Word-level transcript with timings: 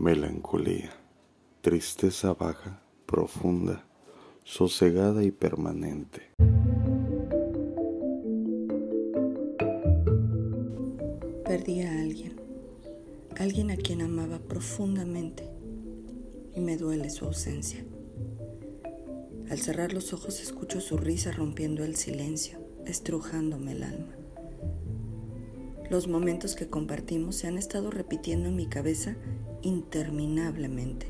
Melancolía, 0.00 0.92
tristeza 1.60 2.32
baja, 2.32 2.80
profunda, 3.04 3.84
sosegada 4.44 5.24
y 5.24 5.32
permanente. 5.32 6.22
Perdí 11.44 11.82
a 11.82 12.00
alguien, 12.00 12.40
alguien 13.40 13.72
a 13.72 13.76
quien 13.76 14.02
amaba 14.02 14.38
profundamente 14.38 15.50
y 16.54 16.60
me 16.60 16.76
duele 16.76 17.10
su 17.10 17.24
ausencia. 17.24 17.84
Al 19.50 19.58
cerrar 19.58 19.92
los 19.92 20.12
ojos 20.12 20.40
escucho 20.40 20.80
su 20.80 20.96
risa 20.96 21.32
rompiendo 21.32 21.82
el 21.82 21.96
silencio, 21.96 22.60
estrujándome 22.86 23.72
el 23.72 23.82
alma. 23.82 24.17
Los 25.90 26.06
momentos 26.06 26.54
que 26.54 26.68
compartimos 26.68 27.36
se 27.36 27.46
han 27.46 27.56
estado 27.56 27.90
repitiendo 27.90 28.50
en 28.50 28.56
mi 28.56 28.66
cabeza 28.66 29.16
interminablemente, 29.62 31.06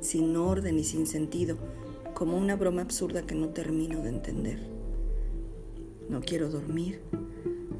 sin 0.00 0.34
orden 0.36 0.78
y 0.78 0.84
sin 0.84 1.06
sentido, 1.06 1.58
como 2.14 2.38
una 2.38 2.56
broma 2.56 2.80
absurda 2.80 3.26
que 3.26 3.34
no 3.34 3.50
termino 3.50 4.00
de 4.00 4.08
entender. 4.08 4.58
No 6.08 6.22
quiero 6.22 6.48
dormir. 6.48 7.02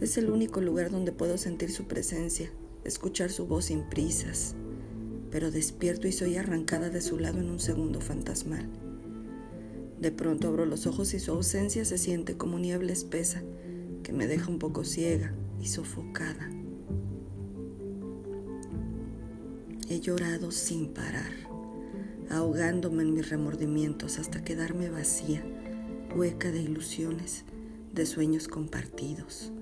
Es 0.02 0.18
el 0.18 0.28
único 0.28 0.60
lugar 0.60 0.90
donde 0.90 1.12
puedo 1.12 1.38
sentir 1.38 1.70
su 1.70 1.84
presencia, 1.84 2.50
escuchar 2.84 3.30
su 3.30 3.46
voz 3.46 3.66
sin 3.66 3.88
prisas, 3.88 4.54
pero 5.30 5.50
despierto 5.50 6.06
y 6.06 6.12
soy 6.12 6.36
arrancada 6.36 6.90
de 6.90 7.00
su 7.00 7.18
lado 7.18 7.38
en 7.38 7.48
un 7.48 7.60
segundo 7.60 8.02
fantasmal. 8.02 8.68
De 9.98 10.10
pronto 10.10 10.48
abro 10.48 10.66
los 10.66 10.86
ojos 10.86 11.14
y 11.14 11.18
su 11.18 11.30
ausencia 11.30 11.86
se 11.86 11.96
siente 11.96 12.36
como 12.36 12.58
niebla 12.58 12.92
espesa 12.92 13.42
que 14.02 14.12
me 14.12 14.26
deja 14.26 14.50
un 14.50 14.58
poco 14.58 14.84
ciega, 14.84 15.32
y 15.62 15.68
sofocada. 15.68 16.50
He 19.88 20.00
llorado 20.00 20.50
sin 20.50 20.88
parar, 20.88 21.32
ahogándome 22.30 23.04
en 23.04 23.14
mis 23.14 23.30
remordimientos 23.30 24.18
hasta 24.18 24.42
quedarme 24.42 24.90
vacía, 24.90 25.42
hueca 26.16 26.50
de 26.50 26.60
ilusiones, 26.60 27.44
de 27.94 28.06
sueños 28.06 28.48
compartidos. 28.48 29.52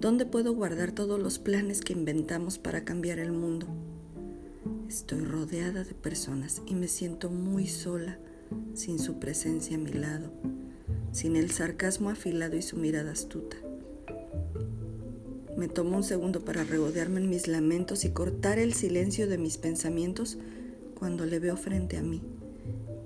¿Dónde 0.00 0.26
puedo 0.26 0.54
guardar 0.54 0.92
todos 0.92 1.20
los 1.20 1.38
planes 1.38 1.80
que 1.80 1.92
inventamos 1.92 2.58
para 2.58 2.84
cambiar 2.84 3.18
el 3.18 3.32
mundo? 3.32 3.66
Estoy 4.88 5.20
rodeada 5.20 5.84
de 5.84 5.94
personas 5.94 6.62
y 6.66 6.74
me 6.74 6.88
siento 6.88 7.30
muy 7.30 7.66
sola 7.66 8.18
sin 8.74 8.98
su 8.98 9.18
presencia 9.18 9.76
a 9.76 9.80
mi 9.80 9.92
lado, 9.92 10.30
sin 11.12 11.36
el 11.36 11.50
sarcasmo 11.50 12.10
afilado 12.10 12.56
y 12.56 12.62
su 12.62 12.76
mirada 12.76 13.12
astuta. 13.12 13.63
Me 15.56 15.68
tomo 15.68 15.96
un 15.96 16.02
segundo 16.02 16.44
para 16.44 16.64
regodearme 16.64 17.20
en 17.20 17.30
mis 17.30 17.46
lamentos 17.46 18.04
y 18.04 18.10
cortar 18.10 18.58
el 18.58 18.74
silencio 18.74 19.28
de 19.28 19.38
mis 19.38 19.56
pensamientos 19.56 20.36
cuando 20.98 21.26
le 21.26 21.38
veo 21.38 21.56
frente 21.56 21.96
a 21.96 22.02
mí, 22.02 22.22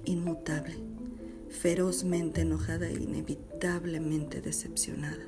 inmutable, 0.07 0.77
ferozmente 1.51 2.41
enojada 2.41 2.89
e 2.89 2.95
inevitablemente 2.95 4.41
decepcionada. 4.41 5.25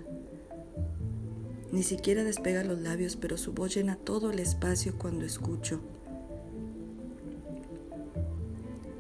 Ni 1.73 1.83
siquiera 1.83 2.25
despega 2.25 2.65
los 2.65 2.81
labios, 2.81 3.17
pero 3.17 3.37
su 3.37 3.53
voz 3.53 3.75
llena 3.75 3.97
todo 3.97 4.31
el 4.31 4.39
espacio 4.39 4.97
cuando 4.99 5.25
escucho. 5.25 5.81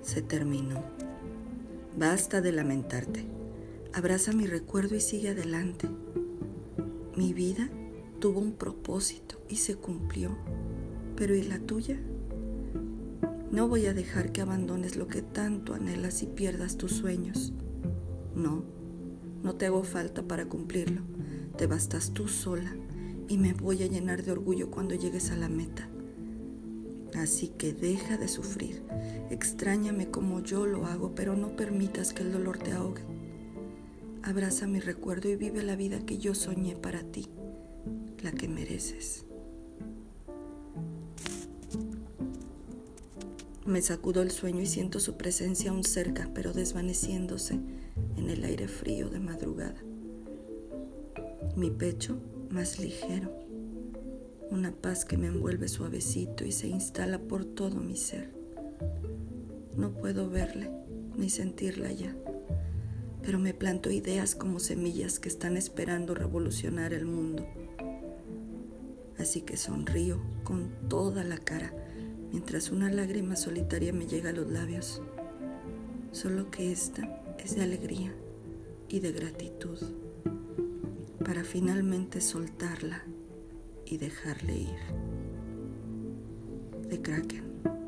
Se 0.03 0.21
terminó. 0.21 0.84
Basta 1.97 2.41
de 2.41 2.53
lamentarte. 2.53 3.25
Abraza 3.93 4.33
mi 4.33 4.47
recuerdo 4.47 4.95
y 4.95 5.01
sigue 5.01 5.31
adelante. 5.31 5.89
Mi 7.17 7.33
vida 7.33 7.69
tuvo 8.21 8.39
un 8.39 8.53
propósito 8.53 9.41
y 9.49 9.57
se 9.57 9.77
cumplió. 9.77 10.37
Pero 11.17 11.35
¿y 11.35 11.43
la 11.43 11.59
tuya? 11.59 11.99
No 13.51 13.67
voy 13.67 13.87
a 13.87 13.95
dejar 13.95 14.31
que 14.31 14.43
abandones 14.43 14.95
lo 14.97 15.09
que 15.09 15.23
tanto 15.23 15.75
anhelas 15.75 16.23
y 16.23 16.27
pierdas 16.27 16.77
tus 16.77 16.93
sueños. 16.93 17.53
No, 18.37 18.62
no 19.43 19.55
te 19.57 19.67
hago 19.67 19.83
falta 19.83 20.23
para 20.23 20.47
cumplirlo. 20.47 21.00
Te 21.56 21.67
bastas 21.67 22.12
tú 22.12 22.28
sola 22.28 22.77
y 23.27 23.39
me 23.39 23.55
voy 23.55 23.83
a 23.83 23.87
llenar 23.87 24.23
de 24.23 24.33
orgullo 24.33 24.71
cuando 24.71 24.94
llegues 24.94 25.31
a 25.31 25.37
la 25.37 25.49
meta. 25.49 25.89
Así 27.15 27.49
que 27.49 27.73
deja 27.73 28.19
de 28.19 28.28
sufrir. 28.28 28.83
Extrañame 29.31 30.11
como 30.11 30.41
yo 30.41 30.67
lo 30.67 30.87
hago, 30.87 31.15
pero 31.15 31.37
no 31.37 31.56
permitas 31.56 32.12
que 32.12 32.23
el 32.23 32.33
dolor 32.33 32.59
te 32.59 32.73
ahogue. 32.73 33.03
Abraza 34.23 34.67
mi 34.67 34.78
recuerdo 34.78 35.31
y 35.31 35.37
vive 35.37 35.62
la 35.62 35.75
vida 35.75 36.05
que 36.05 36.19
yo 36.19 36.34
soñé 36.34 36.77
para 36.77 37.03
ti 37.03 37.27
la 38.23 38.33
que 38.33 38.49
mereces. 38.49 39.25
Me 43.67 43.83
sacudo 43.83 44.23
el 44.23 44.31
sueño 44.31 44.63
y 44.63 44.67
siento 44.67 44.99
su 45.01 45.17
presencia 45.17 45.71
aún 45.71 45.85
cerca, 45.85 46.29
pero 46.35 46.53
desvaneciéndose 46.53 47.61
en 48.17 48.29
el 48.29 48.43
aire 48.45 48.69
frío 48.69 49.09
de 49.11 49.21
madrugada. 49.21 49.81
Mi 51.57 51.71
pecho 51.71 52.19
más 52.51 52.81
ligero, 52.81 53.31
una 54.51 54.73
paz 54.73 55.05
que 55.05 55.17
me 55.17 55.29
envuelve 55.29 55.69
suavecito 55.69 56.45
y 56.45 56.53
se 56.53 56.67
instala 56.67 57.21
por 57.21 57.45
todo 57.45 57.77
mi 57.77 57.97
ser. 57.97 58.33
No 59.77 59.93
puedo 59.93 60.29
verle 60.29 60.69
ni 61.17 61.31
sentirla 61.31 61.93
ya, 61.93 62.17
pero 63.23 63.39
me 63.39 63.55
planto 63.55 63.91
ideas 63.91 64.35
como 64.35 64.59
semillas 64.59 65.21
que 65.21 65.29
están 65.29 65.57
esperando 65.57 66.15
revolucionar 66.15 66.93
el 66.93 67.05
mundo 67.05 67.47
así 69.20 69.42
que 69.42 69.56
sonrío 69.56 70.20
con 70.44 70.70
toda 70.88 71.25
la 71.25 71.38
cara 71.38 71.72
mientras 72.32 72.70
una 72.70 72.91
lágrima 72.91 73.36
solitaria 73.36 73.92
me 73.92 74.06
llega 74.06 74.31
a 74.31 74.32
los 74.32 74.50
labios. 74.50 75.03
Solo 76.12 76.50
que 76.50 76.72
esta 76.72 77.22
es 77.38 77.56
de 77.56 77.62
alegría 77.62 78.12
y 78.88 79.00
de 79.00 79.12
gratitud 79.12 79.78
para 81.25 81.44
finalmente 81.44 82.20
soltarla 82.20 83.04
y 83.86 83.98
dejarle 83.98 84.56
ir. 84.58 84.81
De 86.88 87.00
Kraken. 87.00 87.80